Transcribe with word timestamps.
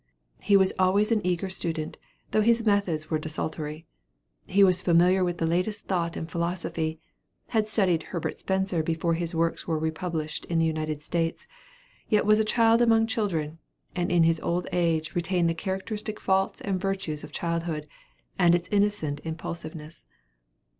He 0.39 0.57
was 0.57 0.73
always 0.79 1.11
an 1.11 1.21
eager 1.23 1.47
student, 1.47 1.99
though 2.31 2.41
his 2.41 2.65
methods 2.65 3.11
were 3.11 3.19
desultory. 3.19 3.85
He 4.47 4.63
was 4.63 4.81
familiar 4.81 5.23
with 5.23 5.37
the 5.37 5.45
latest 5.45 5.85
thought 5.85 6.17
in 6.17 6.25
philosophy, 6.25 6.99
had 7.49 7.69
studied 7.69 8.01
Herbert 8.01 8.39
Spencer 8.39 8.81
before 8.81 9.13
his 9.13 9.35
works 9.35 9.67
were 9.67 9.77
republished 9.77 10.45
in 10.45 10.57
the 10.57 10.65
United 10.65 11.03
States, 11.03 11.45
yet 12.09 12.25
was 12.25 12.39
a 12.39 12.43
child 12.43 12.81
among 12.81 13.05
children, 13.05 13.59
and 13.95 14.11
in 14.11 14.23
his 14.23 14.39
old 14.39 14.67
age 14.71 15.13
retained 15.13 15.47
the 15.47 15.53
characteristic 15.53 16.19
faults 16.19 16.61
and 16.61 16.81
virtues 16.81 17.23
of 17.23 17.31
childhood, 17.31 17.87
and 18.39 18.55
its 18.55 18.69
innocent 18.71 19.21
impulsiveness. 19.23 20.07